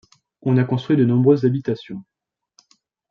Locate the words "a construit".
0.57-0.97